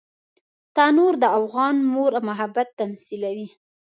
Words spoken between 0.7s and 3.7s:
تنور د افغان مور محبت تمثیلوي